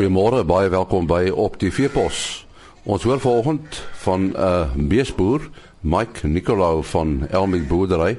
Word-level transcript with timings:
Goeiemôre, 0.00 0.46
baie 0.48 0.70
welkom 0.72 1.04
by 1.04 1.26
op 1.28 1.58
die 1.60 1.68
Veepos. 1.68 2.46
Ons 2.88 3.02
hoor 3.04 3.18
vanoggend 3.20 3.82
van 4.00 4.20
'n 4.20 4.32
uh, 4.32 4.72
beesboer, 4.88 5.50
Mike 5.80 6.26
Nicolou 6.26 6.84
van 6.84 7.26
Elmig 7.28 7.66
Boerdery 7.68 8.18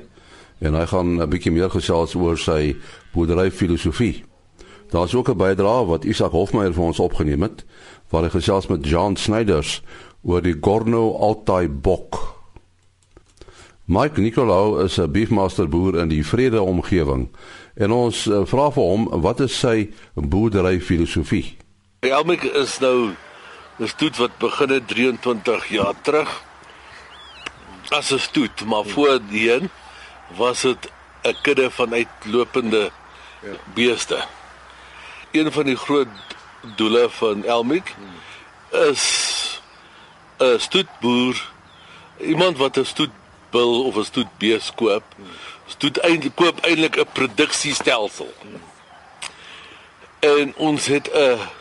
en 0.60 0.74
hy 0.74 0.86
gaan 0.86 1.18
'n 1.18 1.30
bietjie 1.30 1.52
meer 1.52 1.70
gesels 1.70 2.14
oor 2.14 2.38
sy 2.38 2.78
boerdery 3.14 3.52
filosofie. 3.52 4.24
Daar's 4.90 5.16
ook 5.16 5.30
'n 5.30 5.38
bydrae 5.38 5.86
wat 5.86 6.06
Isak 6.06 6.32
Hofmeyer 6.32 6.74
vir 6.74 6.84
ons 6.84 7.00
opgeneem 7.00 7.42
het 7.42 7.66
waar 8.10 8.24
hy 8.24 8.30
gesels 8.30 8.68
met 8.68 8.86
John 8.86 9.16
Snyders 9.16 9.82
oor 10.22 10.42
die 10.42 10.58
Gorno 10.62 11.18
Altai 11.18 11.68
bok. 11.68 12.38
Mike 13.86 14.22
Nicolou 14.22 14.84
is 14.84 14.98
'n 15.00 15.12
beefmaster 15.12 15.70
boer 15.70 15.98
in 16.00 16.08
die 16.08 16.26
Vrede 16.26 16.62
omgewing 16.62 17.30
en 17.74 17.92
ons 17.92 18.28
uh, 18.28 18.46
vra 18.46 18.72
vir 18.72 18.84
hom 18.84 19.22
wat 19.22 19.40
is 19.40 19.60
sy 19.60 19.90
boerdery 20.14 20.80
filosofie? 20.80 21.61
Elmik 22.02 22.44
is 22.44 22.80
nou 22.80 23.14
'n 23.78 23.88
stoet 23.88 24.18
wat 24.18 24.38
begin 24.38 24.70
het 24.70 24.88
23 24.88 25.68
jaar 25.68 25.94
terug. 26.02 26.42
As 27.90 28.10
'n 28.12 28.18
stoet, 28.18 28.66
maar 28.66 28.86
voorheen 28.86 29.70
was 30.28 30.62
dit 30.62 30.92
'n 31.22 31.36
kudde 31.42 31.72
van 31.72 31.94
uitlopende 31.94 32.92
ja. 33.42 33.50
beeste. 33.74 34.26
Een 35.32 35.52
van 35.52 35.64
die 35.64 35.76
groot 35.76 36.08
doele 36.76 37.10
van 37.10 37.46
Elmik 37.46 37.96
is 38.72 39.62
'n 40.38 40.58
stoetboer, 40.58 41.52
iemand 42.18 42.58
wat 42.58 42.78
'n 42.78 42.86
stoetbil 42.86 43.86
of 43.86 43.96
'n 43.96 44.04
stoetbees 44.04 44.72
koop. 44.76 45.04
Stoet 45.66 45.98
eintlik 45.98 46.36
koop 46.36 46.60
eintlik 46.66 46.96
'n 46.96 47.12
produksiestelsel. 47.14 48.34
En 50.20 50.54
ons 50.56 50.86
het 50.86 51.10
'n 51.14 51.61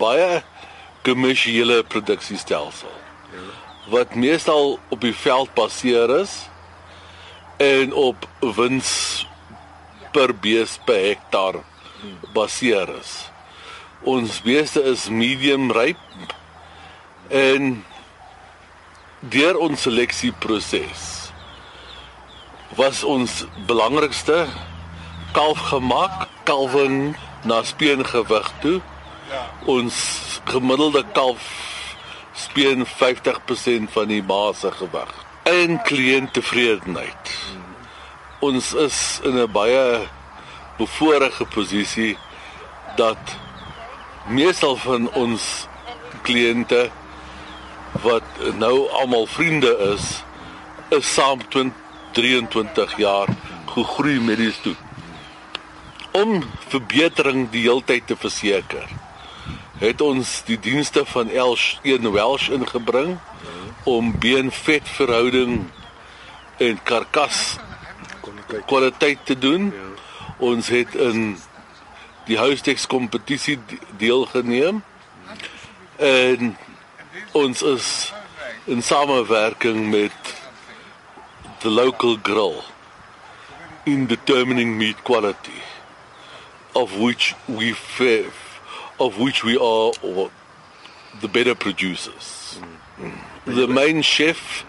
baie 0.00 0.40
kommersiële 1.06 1.82
produksiestelsel 1.92 2.96
wat 3.90 4.14
meestal 4.14 4.78
op 4.88 5.00
die 5.02 5.14
veld 5.16 5.50
baseer 5.54 6.10
is 6.20 6.34
en 7.60 7.92
op 7.92 8.26
wins 8.56 8.92
per 10.14 10.32
bees 10.34 10.76
per 10.84 11.00
hektaar 11.04 11.60
baseer 12.34 12.88
is. 13.00 13.12
Ons 14.08 14.40
beeste 14.44 14.82
is 14.92 15.08
medium 15.12 15.70
ryp 15.74 16.34
en 17.28 17.82
deur 19.20 19.58
ons 19.60 19.82
seleksieproses 19.84 21.08
was 22.78 23.02
ons 23.04 23.42
belangrikste 23.68 24.46
kalf 25.34 25.58
gemaak, 25.70 26.28
kalwing 26.46 27.16
na 27.44 27.60
speengewig 27.66 28.48
toe 28.62 28.78
Ons 29.64 29.96
gemiddelde 30.44 31.04
kalf 31.12 31.44
speen 32.34 32.86
50% 32.86 33.92
van 33.92 34.08
die 34.08 34.22
base 34.22 34.70
gewig. 34.72 35.12
En 35.42 35.82
kliënttevredenheid. 35.82 37.34
Ons 38.40 38.72
is 38.74 39.20
in 39.22 39.36
'n 39.38 39.52
baie 39.52 40.08
bevoordeelde 40.76 41.46
posisie 41.46 42.18
dat 42.96 43.36
meestal 44.26 44.76
van 44.76 45.10
ons 45.12 45.66
kliënte 46.22 46.90
wat 48.02 48.26
nou 48.58 48.88
almal 48.88 49.26
vriende 49.26 49.76
is, 49.94 50.22
is 50.88 51.14
saam 51.14 51.40
23 52.12 52.96
jaar 52.96 53.28
gegroei 53.66 54.20
met 54.20 54.36
die 54.36 54.52
stoet. 54.52 54.78
Om 56.10 56.42
verbetering 56.68 57.50
die 57.50 57.62
heeltyd 57.62 58.06
te 58.06 58.16
verseker 58.16 58.88
het 59.80 60.00
ons 60.04 60.42
die 60.44 60.58
dienste 60.60 61.06
van 61.08 61.30
Elsh 61.32 61.78
een 61.82 62.10
Welsh 62.12 62.48
ingebring 62.52 63.16
om 63.88 64.18
beenvetverhouding 64.18 65.70
en 66.56 66.82
karkas 66.82 67.56
kwaliteit 68.66 69.18
te 69.24 69.38
doen. 69.38 69.72
Ons 70.36 70.68
het 70.68 70.94
in 70.94 71.38
die 72.28 72.36
Houstex 72.36 72.86
kompetisie 72.86 73.58
deelgeneem 73.96 74.82
en 75.96 76.52
ons 77.32 77.62
is 77.62 78.12
in 78.64 78.82
samewerking 78.82 79.88
met 79.90 80.34
the 81.64 81.70
local 81.70 82.18
grill 82.22 82.60
in 83.84 84.06
determining 84.06 84.76
meat 84.76 85.02
quality 85.02 85.64
of 86.72 86.92
which 87.00 87.34
we 87.44 87.74
fair 87.74 88.28
of 89.00 89.18
which 89.18 89.42
we 89.42 89.56
are 89.56 89.92
the 91.20 91.28
better 91.28 91.54
producers. 91.54 92.60
Mm. 92.98 93.18
The 93.46 93.66
main 93.66 94.02
chef, 94.02 94.64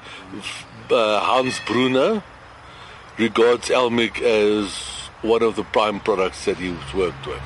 uh, 0.89 1.19
Hans 1.19 1.59
Brunner, 1.67 2.23
regards 3.17 3.67
Elmic 3.67 4.21
as 4.21 4.73
one 5.21 5.43
of 5.43 5.55
the 5.55 5.63
prime 5.63 5.99
products 5.99 6.45
that 6.45 6.57
he's 6.57 6.93
worked 6.93 7.27
with. 7.27 7.41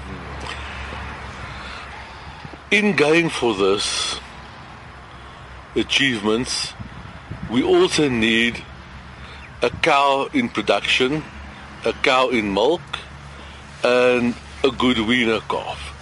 In 2.72 2.96
going 2.96 3.30
for 3.30 3.56
this 3.56 4.20
achievements, 5.76 6.74
we 7.50 7.64
also 7.64 8.08
need 8.10 8.64
a 9.62 9.70
cow 9.70 10.30
in 10.34 10.50
production, 10.50 11.24
a 11.84 11.94
cow 11.94 12.30
in 12.30 12.54
milk, 12.54 12.82
and 13.84 14.36
a 14.64 14.72
good 14.72 15.00
weaner 15.00 15.40
calf. 15.42 15.95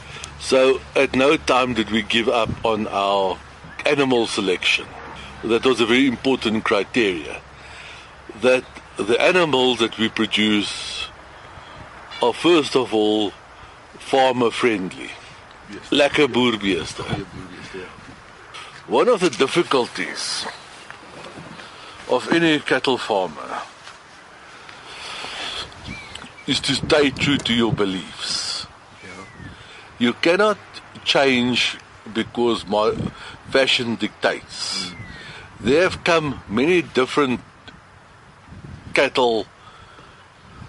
So 0.44 0.82
at 0.94 1.16
no 1.16 1.38
time 1.38 1.74
did 1.74 1.90
we 1.90 2.02
give 2.02 2.28
up 2.28 2.50
on 2.66 2.86
our 2.88 3.40
animal 3.86 4.28
selection. 4.28 4.86
That 5.42 5.66
was 5.66 5.80
a 5.80 5.86
very 5.86 6.06
important 6.06 6.66
criteria. 6.66 7.40
That 8.42 8.66
the 8.98 9.20
animals 9.22 9.80
that 9.80 9.98
we 9.98 10.10
produce 10.10 11.08
are 12.22 12.34
first 12.34 12.76
of 12.76 12.94
all 12.94 13.32
farmer 13.98 14.52
friendly. 14.52 15.12
Yes. 15.72 15.90
Lekker 15.92 16.28
boerbeeste. 16.28 17.06
One 18.88 19.08
of 19.08 19.22
the 19.22 19.30
difficulties 19.30 20.46
of 22.10 22.30
any 22.34 22.60
cattle 22.60 22.98
farmer 22.98 23.62
is 26.48 26.60
to 26.60 26.76
stay 26.76 27.12
true 27.12 27.38
to 27.38 27.54
your 27.54 27.72
beliefs. 27.72 28.53
You 30.00 30.14
cannot 30.14 30.58
change 31.06 31.78
because 32.14 32.66
my 32.66 32.96
fashion 33.50 33.96
dictates. 33.96 34.92
There 35.60 35.84
have 35.84 36.04
come 36.04 36.42
many 36.50 36.82
different 36.82 37.42
cattle 38.94 39.46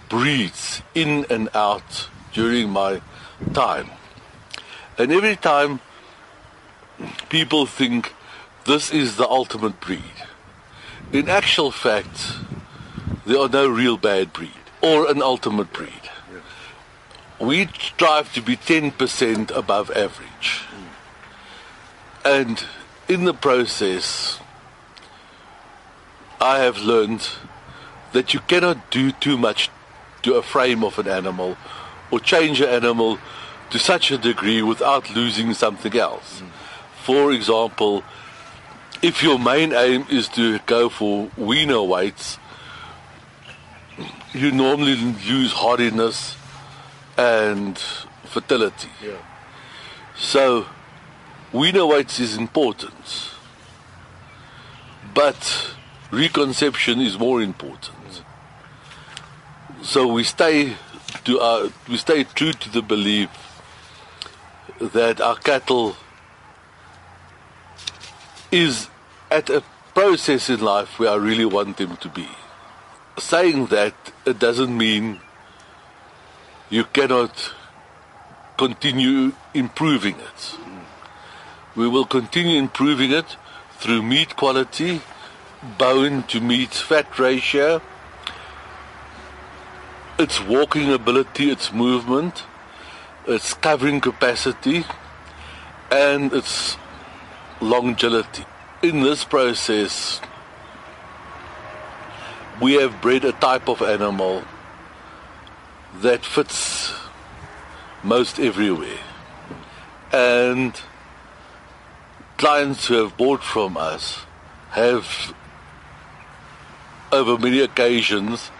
breeds 0.08 0.82
in 0.94 1.26
and 1.30 1.48
out 1.54 2.08
during 2.32 2.70
my 2.70 3.00
time. 3.52 3.88
And 4.98 5.10
every 5.10 5.36
time 5.36 5.80
people 7.28 7.66
think 7.66 8.12
this 8.66 8.92
is 8.92 9.16
the 9.16 9.28
ultimate 9.28 9.80
breed. 9.80 10.16
In 11.12 11.28
actual 11.28 11.70
fact, 11.70 12.36
there 13.26 13.40
are 13.40 13.48
no 13.48 13.66
real 13.66 13.96
bad 13.96 14.32
breed 14.32 14.62
or 14.82 15.10
an 15.10 15.22
ultimate 15.22 15.72
breed 15.72 16.03
we 17.40 17.66
strive 17.78 18.32
to 18.34 18.42
be 18.42 18.56
10% 18.56 19.50
above 19.56 19.90
average. 19.90 20.62
And 22.24 22.64
in 23.08 23.24
the 23.24 23.34
process, 23.34 24.40
I 26.40 26.58
have 26.60 26.78
learned 26.78 27.28
that 28.12 28.32
you 28.32 28.40
cannot 28.40 28.90
do 28.90 29.12
too 29.12 29.36
much 29.36 29.70
to 30.22 30.34
a 30.34 30.42
frame 30.42 30.82
of 30.84 30.98
an 30.98 31.08
animal 31.08 31.56
or 32.10 32.20
change 32.20 32.60
an 32.60 32.68
animal 32.68 33.18
to 33.70 33.78
such 33.78 34.10
a 34.10 34.18
degree 34.18 34.62
without 34.62 35.14
losing 35.14 35.52
something 35.52 35.96
else. 35.96 36.40
Mm. 36.40 36.48
For 37.02 37.32
example, 37.32 38.02
if 39.02 39.22
your 39.22 39.38
main 39.38 39.72
aim 39.72 40.06
is 40.10 40.28
to 40.30 40.60
go 40.60 40.88
for 40.88 41.30
weaner 41.36 41.82
weights, 41.82 42.38
you 44.32 44.50
normally 44.50 44.94
use 45.22 45.52
hardiness 45.52 46.36
and 47.16 47.78
fertility. 48.24 48.88
Yeah. 49.02 49.16
So, 50.16 50.66
we 51.52 51.72
know 51.72 51.86
weights 51.88 52.18
is 52.20 52.36
important, 52.36 53.30
but 55.14 55.74
reconception 56.10 57.00
is 57.00 57.18
more 57.18 57.42
important. 57.42 58.22
So 59.82 60.06
we 60.06 60.24
stay 60.24 60.76
to 61.24 61.40
our, 61.40 61.68
we 61.88 61.98
stay 61.98 62.24
true 62.24 62.52
to 62.52 62.70
the 62.70 62.80
belief 62.80 63.28
that 64.80 65.20
our 65.20 65.36
cattle 65.36 65.96
is 68.50 68.88
at 69.30 69.50
a 69.50 69.62
process 69.94 70.48
in 70.48 70.60
life 70.60 70.98
where 70.98 71.10
I 71.10 71.16
really 71.16 71.44
want 71.44 71.76
them 71.76 71.96
to 71.98 72.08
be. 72.08 72.28
Saying 73.18 73.66
that, 73.66 73.94
it 74.24 74.38
doesn't 74.38 74.76
mean 74.76 75.20
you 76.70 76.84
cannot 76.84 77.52
continue 78.56 79.32
improving 79.52 80.16
it. 80.18 80.56
We 81.76 81.88
will 81.88 82.04
continue 82.04 82.58
improving 82.58 83.10
it 83.10 83.36
through 83.78 84.02
meat 84.02 84.36
quality, 84.36 85.02
bone 85.78 86.22
to 86.24 86.40
meat 86.40 86.70
fat 86.70 87.18
ratio, 87.18 87.82
its 90.18 90.40
walking 90.40 90.92
ability, 90.92 91.50
its 91.50 91.72
movement, 91.72 92.44
its 93.26 93.54
covering 93.54 94.00
capacity, 94.00 94.84
and 95.90 96.32
its 96.32 96.76
longevity. 97.60 98.44
In 98.82 99.02
this 99.02 99.24
process, 99.24 100.20
we 102.60 102.74
have 102.74 103.00
bred 103.00 103.24
a 103.24 103.32
type 103.32 103.68
of 103.68 103.82
animal 103.82 104.44
that 106.02 106.24
fits 106.24 106.92
most 108.02 108.38
everywhere. 108.38 108.98
And 110.12 110.78
clients 112.36 112.86
who 112.86 112.94
have 112.94 113.16
bought 113.16 113.42
from 113.42 113.76
us 113.76 114.20
have, 114.70 115.34
over 117.12 117.38
many 117.38 117.60
occasions, 117.60 118.50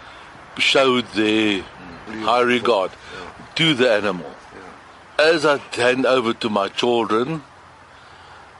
showed 0.57 1.05
their 1.09 1.63
high 2.23 2.41
regard 2.41 2.91
to 3.55 3.73
the 3.73 3.91
animal. 3.91 4.31
As 5.19 5.45
I 5.45 5.57
hand 5.57 6.05
over 6.05 6.33
to 6.33 6.49
my 6.49 6.67
children, 6.69 7.43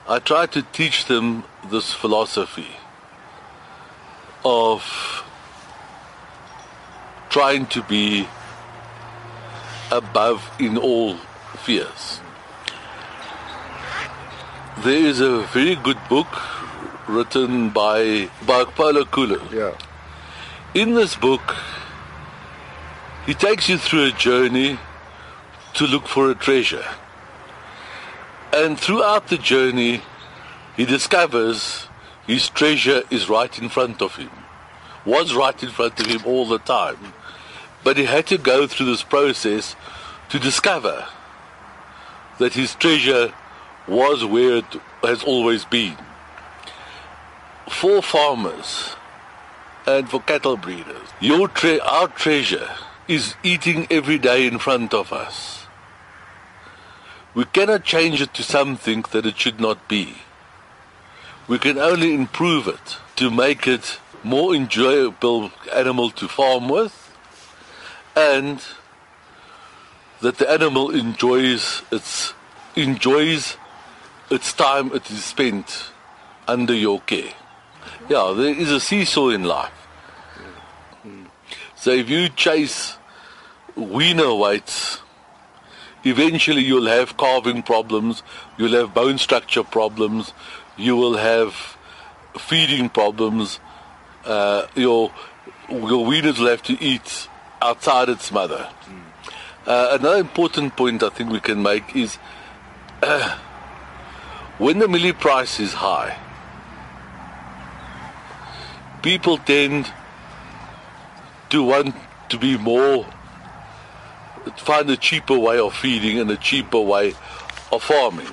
I 0.08 0.20
try 0.20 0.46
to 0.48 0.62
teach 0.62 1.06
them 1.06 1.44
this 1.70 1.94
philosophy 1.94 2.68
of 4.44 4.84
trying 7.30 7.66
to 7.68 7.82
be 7.84 8.28
above 9.92 10.42
in 10.60 10.78
all 10.78 11.16
fears. 11.64 12.20
There 14.84 14.98
is 14.98 15.20
a 15.22 15.42
very 15.54 15.76
good 15.76 15.98
book 16.10 16.28
written 17.08 17.70
by, 17.70 18.30
Paulo 18.46 19.06
Coelho. 19.06 19.42
Ja. 19.52 19.72
In 20.74 20.96
this 20.96 21.16
book, 21.16 21.56
he 23.26 23.34
takes 23.34 23.70
you 23.70 23.78
through 23.78 24.06
a 24.06 24.12
journey 24.12 24.78
to 25.76 25.86
look 25.86 26.08
for 26.08 26.30
a 26.30 26.36
treasure. 26.36 26.86
And 28.54 28.80
throughout 28.80 29.28
the 29.28 29.38
journey, 29.38 30.02
he 30.78 30.86
discovers 30.86 31.88
his 32.28 32.50
treasure 32.50 33.04
is 33.10 33.30
right 33.30 33.58
in 33.60 33.70
front 33.70 34.02
of 34.02 34.16
him. 34.16 34.32
Was 35.06 35.34
right 35.34 35.62
in 35.62 35.70
front 35.70 36.00
of 36.00 36.08
him 36.08 36.22
all 36.26 36.48
the 36.48 36.60
time. 36.60 37.14
But 37.86 37.98
he 37.98 38.06
had 38.06 38.26
to 38.28 38.40
go 38.40 38.66
through 38.66 38.88
this 38.88 39.04
process 39.04 39.76
to 40.30 40.40
discover 40.40 41.06
that 42.40 42.54
his 42.54 42.74
treasure 42.74 43.32
was 43.88 44.26
where 44.26 44.58
it 44.58 44.72
has 45.04 45.24
always 45.24 45.66
been. 45.66 45.96
For 47.70 48.02
farmers 48.02 48.96
and 49.86 50.10
for 50.10 50.20
cattle 50.20 50.58
breeders, 50.58 51.08
your 51.22 51.48
tre- 51.48 51.80
our 51.80 52.08
treasure 52.08 52.72
is 53.08 53.36
eating 53.44 53.86
every 53.92 54.18
day 54.18 54.48
in 54.48 54.58
front 54.58 54.92
of 54.92 55.14
us. 55.14 55.68
We 57.36 57.46
cannot 57.46 57.84
change 57.84 58.20
it 58.20 58.34
to 58.34 58.42
something 58.42 59.06
that 59.12 59.28
it 59.28 59.38
should 59.38 59.60
not 59.60 59.88
be. 59.88 60.16
We 61.48 61.60
can 61.60 61.78
only 61.78 62.16
improve 62.16 62.68
it 62.68 62.98
to 63.18 63.30
make 63.30 63.68
it 63.68 64.00
more 64.24 64.56
enjoyable 64.56 65.52
animal 65.72 66.10
to 66.10 66.28
farm 66.28 66.68
with 66.68 67.05
and 68.16 68.62
that 70.22 70.38
the 70.38 70.50
animal 70.50 70.90
enjoys 70.92 71.84
its 71.92 72.34
enjoys 72.76 73.58
its 74.32 74.54
time 74.54 74.92
it 74.94 75.10
is 75.12 75.24
spent 75.24 75.92
under 76.48 76.74
your 76.74 77.02
care. 77.02 77.34
Yeah, 78.10 78.34
there 78.36 78.54
is 78.54 78.72
a 78.72 78.80
seesaw 78.80 79.30
in 79.30 79.44
life. 79.44 79.72
So 81.76 81.92
if 81.92 82.10
you 82.10 82.30
chase 82.30 82.98
wiener 83.76 84.34
weights, 84.34 85.00
eventually 86.04 86.64
you'll 86.64 86.88
have 86.88 87.18
carving 87.18 87.62
problems, 87.62 88.24
you'll 88.58 88.74
have 88.74 88.94
bone 88.94 89.18
structure 89.18 89.64
problems, 89.64 90.34
you 90.78 90.96
will 90.96 91.18
have 91.18 91.78
feeding 92.38 92.90
problems. 92.90 93.60
Uh, 94.24 94.66
your 94.76 95.12
your 95.70 96.06
wieners 96.06 96.40
will 96.40 96.50
have 96.50 96.64
to 96.64 96.82
eat 96.84 97.28
outside 97.66 98.10
its 98.10 98.32
mother. 98.32 98.70
Uh, 99.66 99.98
another 100.00 100.18
important 100.20 100.76
point 100.78 101.02
I 101.02 101.10
think 101.10 101.32
we 101.32 101.40
can 101.40 101.64
make 101.64 101.96
is 101.96 102.18
uh, 103.02 103.38
when 104.60 104.78
the 104.80 104.88
millie 104.88 105.14
price 105.14 105.60
is 105.60 105.74
high, 105.74 106.18
people 109.02 109.38
tend 109.38 109.92
to 111.50 111.64
want 111.64 111.96
to 112.30 112.38
be 112.38 112.58
more, 112.58 113.06
find 114.58 114.90
a 114.90 114.98
cheaper 114.98 115.38
way 115.38 115.58
of 115.58 115.74
feeding 115.76 116.20
and 116.20 116.30
a 116.30 116.38
cheaper 116.38 116.80
way 116.80 117.14
of 117.72 117.84
farming. 117.84 118.28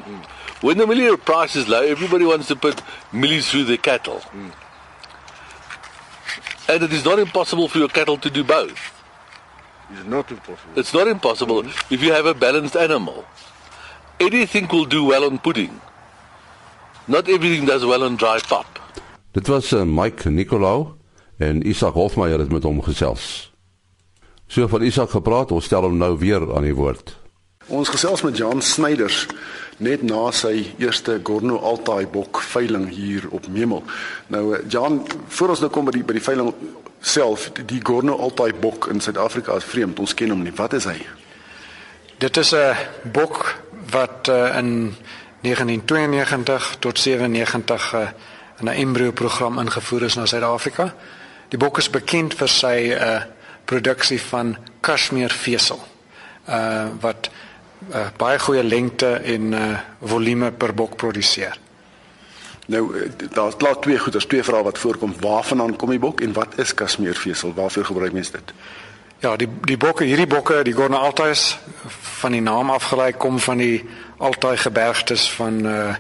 When 0.61 0.79
the 0.79 0.87
millie 0.87 1.17
price 1.17 1.57
is 1.57 1.69
low, 1.69 1.83
everybody 1.83 2.25
wants 2.25 2.49
to 2.49 2.57
put 2.57 2.83
millies 3.13 3.51
through 3.51 3.65
their 3.65 3.79
cattle. 3.79 4.23
And 6.69 6.83
it 6.83 6.93
is 6.93 7.05
not 7.05 7.19
impossible 7.19 7.69
for 7.69 7.79
your 7.79 7.89
cattle 7.89 8.17
to 8.19 8.31
do 8.31 8.45
both. 8.45 9.02
Is 9.93 10.07
not 10.07 10.31
impossible. 10.31 10.73
It's 10.77 10.93
not 10.95 11.07
impossible 11.09 11.65
if 11.91 12.03
you 12.03 12.13
have 12.13 12.27
a 12.27 12.35
balanced 12.35 12.77
animal. 12.77 13.25
Anything 14.19 14.69
will 14.69 14.87
do 14.87 15.05
well 15.05 15.25
on 15.25 15.39
pudding. 15.39 15.81
Not 17.09 17.29
everything 17.29 17.67
does 17.67 17.85
well 17.85 18.05
on 18.05 18.17
dry 18.17 18.39
pap. 18.49 18.79
Dit 19.33 19.49
was 19.49 19.73
uh, 19.73 19.85
Mike 19.85 20.31
Nicolau 20.31 20.95
en 21.39 21.63
Isak 21.67 21.95
Hofmeyer 21.95 22.39
het 22.39 22.53
met 22.53 22.63
hom 22.63 22.83
gesels. 22.83 23.51
So 24.47 24.69
van 24.69 24.83
Isak 24.83 25.11
gepraat, 25.11 25.53
ons 25.53 25.65
stel 25.65 25.83
hom 25.83 25.97
nou 25.97 26.15
weer 26.21 26.45
aan 26.55 26.67
die 26.69 26.77
woord. 26.77 27.17
Ons 27.71 27.89
gesels 27.89 28.23
met 28.23 28.37
Jan 28.37 28.63
Snyders 28.63 29.27
net 29.79 30.03
na 30.03 30.31
sy 30.35 30.73
eerste 30.83 31.21
Gorno 31.23 31.61
Altai 31.63 32.07
bok 32.11 32.41
veiling 32.43 32.89
hier 32.91 33.29
op 33.31 33.47
Memel. 33.47 33.85
Nou 34.35 34.55
eh, 34.55 34.65
Jan, 34.69 35.03
voor 35.29 35.55
ons 35.55 35.63
nou 35.63 35.71
kom 35.71 35.87
by 35.87 35.95
die 35.95 36.03
by 36.07 36.17
die 36.17 36.25
veiling 36.25 36.51
self, 37.01 37.51
die 37.55 37.81
Gorno 37.83 38.17
Altai 38.19 38.51
bok 38.55 38.89
in 38.91 39.01
Suid-Afrika 39.01 39.55
is 39.59 39.69
vreemd. 39.69 40.01
Ons 40.03 40.15
ken 40.15 40.35
hom 40.35 40.43
nie. 40.43 40.55
Wat 40.59 40.75
is 40.75 40.89
hy? 40.91 40.99
Dit 42.19 42.37
is 42.37 42.53
'n 42.55 42.75
bok 43.13 43.63
wat 43.91 44.29
uh, 44.29 44.57
in 44.59 44.95
1992 45.43 46.77
tot 46.79 46.99
97 46.99 47.95
uh, 47.95 48.09
in 48.61 48.67
'n 48.67 48.75
embryo 48.75 49.11
program 49.13 49.59
ingevoer 49.59 50.03
is 50.03 50.15
na 50.15 50.27
Suid-Afrika. 50.27 50.95
Die 51.49 51.59
bok 51.59 51.79
is 51.79 51.91
bekend 51.91 52.35
vir 52.35 52.49
sy 52.49 52.91
uh, 52.91 53.23
produksie 53.65 54.21
van 54.21 54.57
kashmir 54.81 55.31
vesel. 55.31 55.79
Uh 56.49 56.91
wat 57.01 57.31
uh, 57.91 58.07
baie 58.17 58.39
goeie 58.39 58.63
lengte 58.65 59.15
en 59.15 59.53
uh, 59.53 59.79
volume 60.01 60.53
per 60.53 60.75
bok 60.75 60.97
produseer. 60.97 61.59
Nou 62.67 62.99
eh, 62.99 63.11
daar's 63.33 63.57
klaar 63.57 63.79
twee 63.79 63.99
goeders, 63.99 64.27
twee 64.27 64.43
vrae 64.43 64.63
wat 64.63 64.79
voorkom. 64.79 65.15
Waarvandaan 65.21 65.77
kom 65.77 65.91
die 65.91 65.99
bok 65.99 66.21
en 66.21 66.33
wat 66.33 66.59
is 66.59 66.75
kasmeervesel? 66.75 67.55
Waarvoor 67.55 67.85
gebruik 67.85 68.13
mense 68.13 68.33
dit? 68.33 68.53
Ja, 69.19 69.37
die 69.37 69.49
die 69.67 69.77
bokke, 69.77 70.05
hierdie 70.05 70.27
bokke, 70.27 70.63
die 70.63 70.75
Gorna 70.75 70.97
Altais 70.97 71.59
van 72.23 72.33
die 72.33 72.43
naam 72.43 72.71
afgelei 72.71 73.13
kom 73.13 73.39
van 73.39 73.59
die 73.63 73.85
Altai 74.19 74.57
gebergtes 74.57 75.31
van 75.31 75.67
uh 75.67 75.95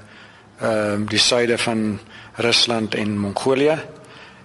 ehm 0.62 1.02
uh, 1.02 1.08
die 1.08 1.18
suide 1.18 1.58
van 1.58 1.98
Rusland 2.34 2.94
en 2.94 3.18
Mongolië. 3.18 3.78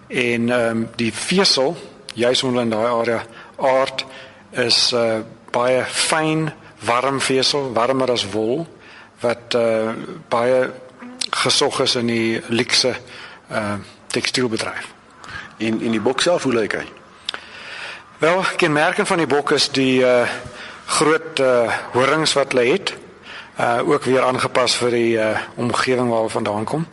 En 0.08 0.50
ehm 0.50 0.77
um, 0.77 0.89
die 0.96 1.13
vesel, 1.13 1.77
juis 2.13 2.44
onder 2.44 2.62
in 2.62 2.70
daai 2.70 2.88
area 2.88 3.25
aard 3.56 4.06
is 4.51 4.91
uh 4.94 5.20
baie 5.51 5.84
fyn, 5.86 6.50
warm 6.80 7.22
vesel, 7.22 7.74
warmer 7.74 8.12
as 8.12 8.26
wol 8.30 8.68
wat 9.20 9.56
uh 9.56 9.94
baie 10.30 10.72
gesog 11.30 11.82
is 11.82 11.96
in 11.96 12.08
die 12.08 12.42
luxe 12.48 12.96
uh 13.52 13.76
tekstielbedryf. 14.08 14.94
En 15.58 15.82
en 15.82 15.92
die 15.92 16.02
bok 16.02 16.22
self, 16.22 16.44
hoe 16.44 16.54
lyk 16.54 16.78
hy? 16.78 16.86
Wel, 18.18 18.44
kenmerkend 18.56 19.08
van 19.08 19.18
die 19.18 19.30
bok 19.30 19.52
is 19.52 19.70
die 19.74 20.02
uh 20.06 20.30
groot 20.86 21.40
uh 21.40 21.74
horings 21.94 22.34
wat 22.34 22.54
hulle 22.54 22.72
het. 22.72 22.94
Uh 23.60 23.82
ook 23.90 24.04
weer 24.04 24.24
aangepas 24.24 24.78
vir 24.78 24.92
die 24.92 25.18
uh 25.18 25.36
omgewing 25.56 26.10
waar 26.10 26.26
hulle 26.26 26.38
vandaan 26.38 26.66
kom. 26.66 26.88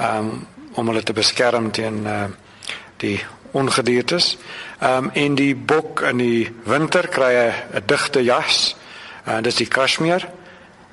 Um 0.00 0.46
om 0.76 0.88
hulle 0.88 1.02
te 1.02 1.12
beskerm 1.12 1.70
teen 1.70 2.04
uh 2.06 2.24
die 2.96 3.20
ongediertes. 3.52 4.36
Um 4.80 5.10
en 5.12 5.34
die 5.34 5.54
bok 5.56 6.00
in 6.00 6.16
die 6.16 6.52
winter 6.64 7.08
kry 7.08 7.32
'n 7.36 7.84
digte 7.86 8.24
jas. 8.24 8.76
Uh 9.26 9.42
dis 9.42 9.54
die 9.54 9.68
kashmir 9.68 10.28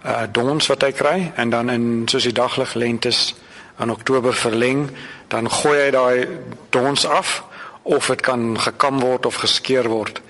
uh 0.05 0.23
dons 0.31 0.67
wat 0.67 0.81
hy 0.81 0.91
kry 0.91 1.31
en 1.35 1.49
dan 1.49 1.69
in 1.69 2.07
soos 2.07 2.23
die 2.23 2.35
daglig 2.35 2.73
lentes 2.73 3.35
in 3.79 3.89
Oktober 3.89 4.33
verleng, 4.33 4.89
dan 5.27 5.49
gooi 5.49 5.77
hy 5.79 5.91
daai 5.91 6.27
dons 6.69 7.05
af 7.05 7.43
of 7.83 8.07
dit 8.07 8.21
kan 8.21 8.59
gekam 8.59 8.99
word 8.99 9.25
of 9.25 9.41
geskeur 9.41 9.89
word 9.89 10.21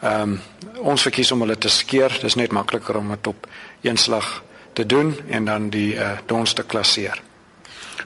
Ehm 0.00 0.32
um, 0.32 0.38
ons 0.80 1.02
verkies 1.04 1.28
om 1.32 1.42
hulle 1.44 1.58
te 1.60 1.68
skeer. 1.68 2.14
Dis 2.22 2.34
net 2.40 2.54
makliker 2.56 2.96
om 2.96 3.10
dit 3.12 3.26
op 3.26 3.46
een 3.84 3.96
slag 3.96 4.42
te 4.72 4.86
doen 4.86 5.12
en 5.28 5.44
dan 5.44 5.68
die 5.68 5.94
uh, 5.94 6.12
dons 6.26 6.52
te 6.52 6.64
klasseer 6.64 7.20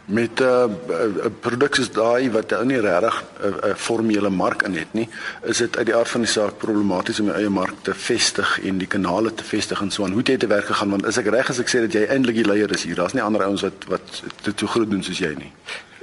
met 0.04 0.40
'n 0.40 0.42
uh, 0.42 0.64
uh, 0.88 1.26
produk 1.40 1.75
soos 1.75 1.90
daai 1.90 2.30
wat 2.30 2.52
ou 2.52 2.64
nie 2.64 2.80
regtig 2.80 3.23
'n 3.23 3.46
uh, 3.46 3.70
uh, 3.70 3.75
formele 3.76 4.30
mark 4.30 4.62
in 4.62 4.75
het 4.75 4.92
nie, 4.92 5.08
is 5.42 5.56
dit 5.56 5.76
uit 5.76 5.87
die 5.87 5.94
aard 5.94 6.08
van 6.08 6.20
die 6.20 6.30
saak 6.30 6.58
problematies 6.58 7.20
om 7.20 7.26
jou 7.26 7.37
eie 7.37 7.49
mark 7.49 7.75
te 7.82 7.94
vestig 7.94 8.61
en 8.62 8.78
die 8.78 8.87
kanale 8.87 9.34
te 9.34 9.44
vestig 9.44 9.80
en 9.80 9.90
so 9.90 10.04
aan. 10.04 10.11
Hoe 10.11 10.18
het 10.18 10.28
jy 10.28 10.37
te 10.37 10.46
werk 10.46 10.64
gegaan 10.64 10.90
want 10.90 11.06
as 11.06 11.16
ek 11.16 11.26
reg 11.26 11.49
is 11.49 11.58
ek 11.58 11.68
sê 11.68 11.80
dat 11.80 11.92
jy 11.92 12.04
eintlik 12.04 12.34
die 12.34 12.46
leier 12.46 12.73
is 12.73 12.82
hier. 12.82 12.94
Daar's 12.94 13.12
nie 13.12 13.23
ander 13.23 13.42
ouens 13.42 13.62
wat 13.62 13.84
wat 13.88 14.23
dit 14.42 14.58
so 14.58 14.66
groot 14.66 14.90
doen 14.90 15.02
soos 15.02 15.18
jy 15.18 15.34
nie. 15.38 15.52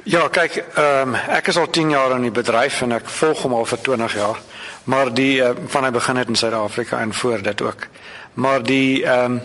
Ja, 0.04 0.28
kyk, 0.28 0.64
ehm 0.76 1.14
um, 1.14 1.16
ek 1.16 1.48
is 1.48 1.58
al 1.58 1.70
10 1.70 1.90
jaar 1.90 2.16
in 2.16 2.22
die 2.22 2.32
bedryf 2.32 2.82
en 2.82 2.92
ek 2.92 3.10
volg 3.10 3.42
hom 3.42 3.54
al 3.54 3.66
vir 3.66 3.82
20 3.82 4.16
jaar. 4.16 4.40
Maar 4.84 5.14
die 5.14 5.42
uh, 5.42 5.52
van 5.68 5.84
hy 5.84 5.92
begin 5.92 6.18
het 6.18 6.28
in 6.28 6.36
Suid-Afrika 6.36 7.00
en 7.00 7.14
voor 7.14 7.42
dit 7.42 7.62
ook. 7.62 7.88
Maar 8.34 8.64
die 8.64 9.06
ehm 9.06 9.32
um, 9.32 9.42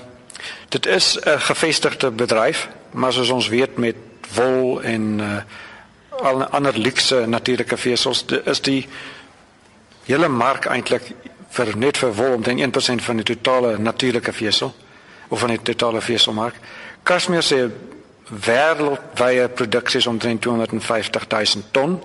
dit 0.69 0.87
is 0.87 1.19
'n 1.21 1.41
gevestigde 1.41 2.11
bedryf, 2.11 2.69
maar 2.91 3.13
soos 3.13 3.31
ons 3.31 3.49
weet 3.49 3.77
met 3.77 3.97
wol 4.35 4.83
en 4.83 5.21
uh, 5.21 5.39
al 6.23 6.45
ander 6.45 6.79
luxe 6.79 7.27
natuurlike 7.27 7.77
vesels 7.77 8.25
is 8.45 8.61
die 8.61 8.87
hele 10.07 10.29
mark 10.29 10.67
eintlik 10.67 11.13
vir 11.57 11.77
net 11.77 11.99
vir 12.01 12.15
wol 12.15 12.37
omtrent 12.39 12.61
1% 12.61 13.05
van 13.05 13.17
die 13.23 13.29
totale 13.35 13.79
natuurlike 13.79 14.33
vesel 14.33 14.75
of 15.29 15.41
van 15.41 15.55
die 15.55 15.63
totale 15.63 16.01
veselmark. 16.01 16.55
Kashmir 17.03 17.43
se 17.43 17.71
wêreldwye 18.31 19.49
produksie 19.49 19.99
is 19.99 20.07
omtrent 20.07 20.43
250 20.43 21.27
000 21.29 21.71
ton 21.71 22.01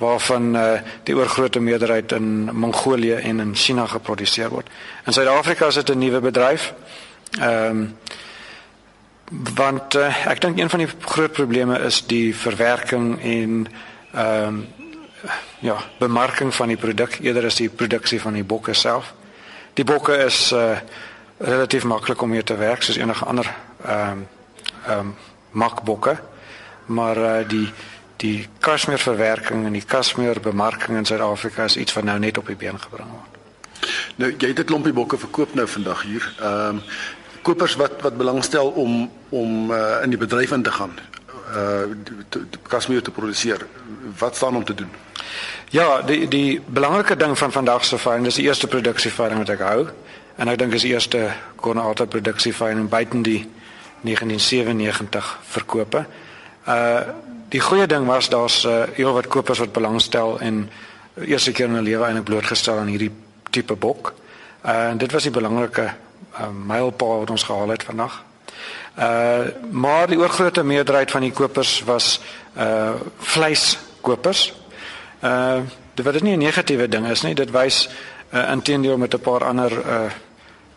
waarvan 0.00 0.54
uh, 0.56 0.80
die 1.04 1.14
oorgrootste 1.14 1.60
meerderheid 1.60 2.12
in 2.12 2.48
Mongolië 2.56 3.14
en 3.14 3.40
in 3.40 3.54
China 3.54 3.86
geproduseer 3.86 4.48
word. 4.48 4.68
In 5.06 5.12
Suid-Afrika 5.12 5.66
is 5.66 5.74
dit 5.74 5.90
'n 5.90 5.98
nuwe 5.98 6.20
bedryf. 6.20 6.72
Ehm 7.38 7.66
um, 7.66 7.96
want 9.30 9.94
uh, 9.94 10.26
ek 10.26 10.40
dink 10.40 10.58
een 10.58 10.70
van 10.70 10.82
die 10.82 10.88
groot 11.00 11.32
probleme 11.32 11.78
is 11.86 12.02
die 12.06 12.34
verwerking 12.36 13.20
en 13.22 13.66
ehm 14.12 14.46
um, 14.46 14.68
ja, 15.60 15.76
bemarking 15.98 16.54
van 16.54 16.68
die 16.72 16.76
produk 16.80 17.18
eerder 17.20 17.44
as 17.44 17.58
die 17.60 17.68
produksie 17.68 18.20
van 18.20 18.32
die 18.32 18.44
bokke 18.44 18.72
self. 18.72 19.12
Die 19.76 19.84
bokke 19.84 20.16
is 20.24 20.52
uh, 20.56 20.78
relatief 21.38 21.84
maklik 21.84 22.22
om 22.22 22.32
mee 22.32 22.42
te 22.42 22.56
werk 22.56 22.82
soos 22.82 22.96
enige 22.96 23.24
ander 23.24 23.54
ehm 23.84 24.10
um, 24.10 24.26
ehm 24.86 24.98
um, 24.98 25.14
makbokke, 25.50 26.16
maar 26.86 27.16
uh, 27.16 27.48
die 27.48 27.68
die 28.16 28.48
kasmeerverwerking 28.58 29.64
en 29.66 29.72
die 29.72 29.84
kasmeerbemarking 29.86 30.96
in 30.98 31.04
Suid-Afrika 31.04 31.64
is 31.64 31.76
iets 31.76 31.92
wat 31.92 32.04
nou 32.04 32.18
net 32.18 32.38
op 32.38 32.46
die 32.46 32.56
been 32.56 32.78
gebring 32.80 33.08
word. 33.10 33.38
Nou 34.16 34.34
jy 34.38 34.48
het 34.48 34.58
'n 34.58 34.64
klompie 34.64 34.92
bokke 34.92 35.18
verkoop 35.18 35.54
nou 35.54 35.68
vandag 35.68 36.02
hier. 36.02 36.34
Ehm 36.40 36.68
um, 36.68 36.82
kopers 37.42 37.76
wat 37.76 38.00
wat 38.00 38.16
belangstel 38.16 38.68
om 38.68 39.10
om 39.28 39.70
uh, 39.70 40.02
in 40.02 40.10
die 40.10 40.18
bedryf 40.18 40.52
in 40.52 40.62
te 40.62 40.72
gaan 40.72 40.98
uh 41.50 41.82
kasmier 42.62 43.02
te 43.02 43.10
produseer. 43.10 43.66
Wat 44.18 44.36
staan 44.36 44.56
om 44.56 44.64
te 44.64 44.74
doen? 44.74 44.90
Ja 45.70 46.02
die 46.02 46.28
die 46.28 46.60
belangrike 46.66 47.16
ding 47.16 47.38
van 47.38 47.52
vandag 47.52 47.84
se 47.84 47.98
veiling 47.98 48.26
is 48.26 48.34
die 48.34 48.44
eerste 48.44 48.66
produksieveiling 48.66 49.38
wat 49.38 49.48
ek 49.48 49.64
hou. 49.66 49.88
En 50.36 50.48
ek 50.48 50.58
dink 50.58 50.72
is 50.72 50.86
die 50.86 50.92
eerste 50.92 51.30
konauta 51.56 52.06
produksieveiling 52.06 52.88
buiten 52.88 53.22
die 53.22 53.48
1997 54.06 55.38
verkope. 55.42 56.04
Uh 56.66 57.00
die 57.50 57.60
goeie 57.60 57.86
ding 57.90 58.06
was 58.06 58.28
daar's 58.30 58.64
uh, 58.64 58.84
heel 58.94 59.10
wat 59.12 59.26
kopers 59.26 59.58
wat 59.58 59.72
belangstel 59.74 60.36
en 60.38 60.68
eerste 61.18 61.50
keer 61.52 61.66
in 61.66 61.74
hulle 61.74 61.88
lewe 61.88 62.04
eintlik 62.06 62.28
blootgestel 62.28 62.78
aan 62.78 62.92
hierdie 62.92 63.10
tipe 63.50 63.74
bok. 63.74 64.14
Uh 64.62 64.92
dit 64.94 65.12
was 65.12 65.26
die 65.26 65.34
belangrike 65.34 65.88
uh, 66.32 66.48
mylpaal 66.66 67.18
wat 67.18 67.30
ons 67.30 67.42
gehaal 67.42 67.68
het 67.68 67.82
vandag. 67.82 68.22
Uh 68.98 69.46
maar 69.70 70.06
die 70.06 70.18
oorgrootste 70.18 70.62
meerderheid 70.62 71.10
van 71.10 71.20
die 71.20 71.32
kopers 71.32 71.82
was 71.84 72.20
uh 72.58 72.94
vleiskopers. 73.18 74.52
Uh 75.22 75.60
dit 75.94 76.04
wat 76.04 76.22
nie 76.22 76.36
'n 76.36 76.38
negatiewe 76.38 76.88
ding 76.88 77.06
is 77.06 77.22
nie, 77.22 77.34
dit 77.34 77.50
wys 77.50 77.88
uh, 78.32 78.50
intendeel 78.50 78.96
met 78.96 79.14
'n 79.14 79.20
paar 79.20 79.44
ander 79.44 79.72
uh 79.72 80.10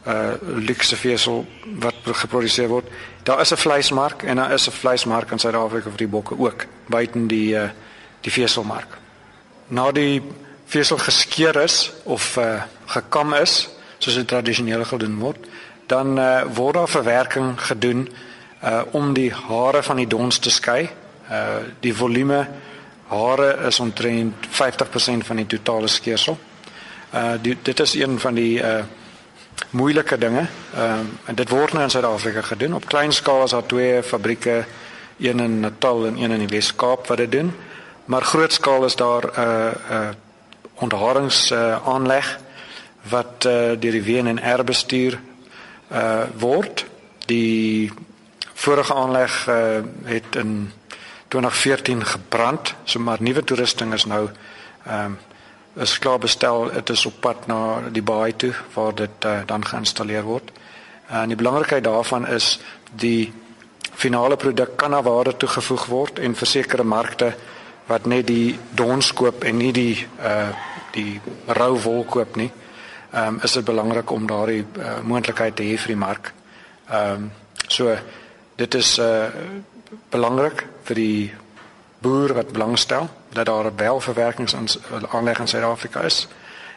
uh 0.07 0.33
luxe 0.41 0.95
vesel 0.95 1.45
wat 1.79 1.95
geproduseer 2.03 2.67
word. 2.67 2.87
Daar 3.23 3.39
is 3.39 3.51
'n 3.51 3.57
vleismark 3.57 4.23
en 4.23 4.35
daar 4.35 4.51
is 4.51 4.67
'n 4.67 4.71
vleismark 4.71 5.31
in 5.31 5.39
Suid-Afrika 5.39 5.89
vir 5.89 5.97
die 5.97 6.07
bokke 6.07 6.39
ook, 6.39 6.65
buiten 6.85 7.27
die 7.27 7.53
uh 7.53 7.69
die 8.21 8.31
veselmark. 8.31 8.97
Na 9.67 9.91
die 9.91 10.21
vesel 10.65 10.97
geskeur 10.97 11.55
is 11.55 11.91
of 12.03 12.37
uh 12.37 12.61
gekam 12.85 13.33
is, 13.33 13.69
soos 14.03 14.19
dit 14.19 14.27
tradisioneel 14.27 14.83
gedoen 14.85 15.15
word, 15.19 15.47
dan 15.87 16.17
uh, 16.19 16.43
word 16.55 16.79
daar 16.79 16.91
verwerking 16.91 17.55
gedoen 17.61 18.07
uh 18.63 18.81
om 18.95 19.11
die 19.13 19.27
hare 19.33 19.81
van 19.83 19.99
die 19.99 20.07
dons 20.07 20.39
te 20.39 20.51
skei. 20.51 20.87
Uh 21.31 21.39
die 21.83 21.93
volume 21.95 22.47
hare 23.11 23.49
is 23.67 23.79
omtrent 23.83 24.47
50% 24.47 25.27
van 25.27 25.41
die 25.41 25.47
totale 25.57 25.87
skeersel. 25.91 26.37
Uh 27.13 27.33
die, 27.41 27.57
dit 27.61 27.79
is 27.79 27.95
een 27.99 28.19
van 28.19 28.39
die 28.39 28.61
uh 28.61 28.83
moeilike 29.69 30.17
dinge. 30.17 30.47
Ehm 30.75 31.03
uh, 31.03 31.29
en 31.29 31.35
dit 31.35 31.49
word 31.49 31.73
nou 31.73 31.83
in 31.83 31.89
Suid-Afrika 31.89 32.41
gedoen 32.41 32.73
op 32.73 32.87
klein 32.87 33.11
skaal 33.11 33.41
as 33.41 33.51
daar 33.51 33.65
twee 33.65 34.03
fabrieke, 34.03 34.65
een 35.19 35.39
in 35.39 35.59
Natal 35.59 36.05
en 36.05 36.17
een 36.17 36.31
in 36.31 36.39
die 36.39 36.47
Wes-Kaap 36.47 37.07
wat 37.07 37.17
dit 37.17 37.31
doen. 37.31 37.53
Maar 38.05 38.21
groot 38.21 38.53
skaal 38.53 38.85
is 38.85 38.95
daar 38.95 39.23
'n 39.23 39.39
uh, 39.39 39.71
'n 39.89 39.93
uh, 39.93 40.09
ontharings 40.73 41.51
uh, 41.51 41.87
aanleg 41.87 42.39
wat 43.09 43.45
uh, 43.45 43.73
deur 43.79 43.97
die 43.99 44.03
WN 44.03 44.27
en 44.27 44.59
R 44.59 44.63
bestuur 44.63 45.19
uh 45.91 46.23
word. 46.39 46.85
Die 47.25 47.91
vorige 48.53 48.93
aanleg 48.93 49.47
uh, 49.47 49.81
het 50.03 50.35
in 50.35 50.71
2014 51.27 52.05
gebrand, 52.05 52.75
so 52.83 52.99
maar 52.99 53.21
nuwe 53.21 53.43
toerusting 53.43 53.93
is 53.93 54.05
nou 54.05 54.29
ehm 54.85 55.05
um, 55.05 55.17
is 55.75 55.97
klaar 55.99 56.19
bestel. 56.19 56.69
Dit 56.71 56.89
is 56.89 57.05
op 57.05 57.13
pad 57.19 57.47
na 57.47 57.89
die 57.89 58.03
baai 58.03 58.35
toe 58.35 58.53
waar 58.73 58.95
dit 58.95 59.25
uh, 59.25 59.39
dan 59.45 59.65
geïnstalleer 59.65 60.23
word. 60.23 60.51
En 61.07 61.27
die 61.27 61.37
belangrikheid 61.37 61.83
daarvan 61.83 62.27
is 62.27 62.59
die 62.91 63.33
finale 63.93 64.35
produk 64.35 64.77
kan 64.77 64.89
na 64.91 65.01
waarde 65.01 65.37
toegevoeg 65.37 65.85
word 65.85 66.19
en 66.19 66.35
vir 66.35 66.47
sekere 66.47 66.83
markte 66.83 67.33
wat 67.87 68.05
net 68.05 68.27
die 68.27 68.59
dons 68.69 69.13
koop 69.13 69.43
en 69.43 69.57
nie 69.57 69.73
die 69.73 70.07
uh 70.21 70.51
die 70.93 71.17
rou 71.57 71.73
wol 71.81 72.03
koop 72.05 72.35
nie 72.37 72.51
ehm 73.13 73.27
um, 73.27 73.39
is 73.43 73.51
dit 73.51 73.63
belangrik 73.63 74.11
om 74.11 74.27
daardie 74.27 74.65
uh, 74.77 74.99
moontlikheid 75.03 75.55
te 75.55 75.63
hê 75.63 75.77
vir 75.77 75.93
die 75.93 76.01
mark. 76.05 76.33
Ehm 76.89 77.13
um, 77.13 77.31
so 77.67 77.95
dit 78.55 78.73
is 78.73 78.97
uh 78.99 79.25
belangrik 80.09 80.65
vir 80.83 80.95
die 80.95 81.33
boer 82.01 82.33
wat 82.33 82.51
belangstel 82.51 83.09
dat 83.29 83.45
daar 83.45 83.65
'n 83.65 83.77
welverwerkingsaanleg 83.77 85.39
in 85.39 85.47
Suid-Afrika 85.47 86.01
is. 86.01 86.27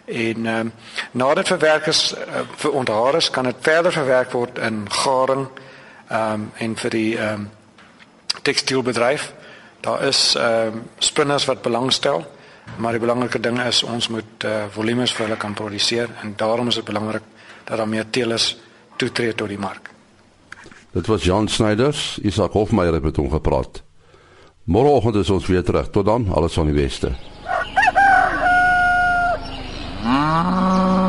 En 0.04 0.46
ehm 0.46 0.60
um, 0.60 0.72
nadat 1.10 1.46
verwerk 1.46 1.86
is 1.86 2.14
uh, 2.14 2.40
vir 2.56 2.70
ontharers 2.70 3.30
kan 3.30 3.44
dit 3.44 3.56
verder 3.60 3.92
verwerk 3.92 4.30
word 4.30 4.58
in 4.58 4.92
garing 4.92 5.48
ehm 6.08 6.32
um, 6.32 6.52
en 6.54 6.76
vir 6.76 6.90
die 6.90 7.18
ehm 7.18 7.32
um, 7.32 7.50
tekstielbedryf. 8.42 9.32
Daar 9.80 10.02
is 10.02 10.34
ehm 10.34 10.66
um, 10.66 10.82
spinners 10.98 11.44
wat 11.44 11.62
belangstel 11.62 12.35
Maar 12.76 12.96
die 12.96 13.00
belangrike 13.00 13.40
ding 13.40 13.60
is 13.62 13.82
ons 13.82 14.08
moet 14.12 14.44
uh, 14.44 14.66
volumes 14.74 15.12
vir 15.16 15.26
hulle 15.26 15.38
kan 15.40 15.54
produseer 15.54 16.10
en 16.22 16.34
daarom 16.36 16.68
is 16.68 16.80
dit 16.80 16.84
belangrik 16.84 17.22
dat 17.64 17.78
daar 17.78 17.88
meer 17.88 18.10
teelers 18.10 18.56
toetree 18.96 19.34
tot 19.34 19.48
die 19.48 19.58
mark. 19.58 19.90
Dit 20.92 21.06
was 21.06 21.24
Jan 21.24 21.48
Snyders, 21.48 22.18
Isak 22.22 22.52
Hofmeyer 22.52 22.92
het 22.96 23.02
met 23.02 23.16
hom 23.16 23.30
gepraat. 23.30 23.82
Môreoggend 24.66 25.16
is 25.20 25.30
ons 25.30 25.46
weer 25.46 25.64
terug. 25.64 25.90
Tot 25.90 26.04
dan, 26.04 26.26
alles 26.32 26.56
van 26.58 26.66
die 26.66 26.74
beste. 26.74 27.12
Ah. 30.04 31.05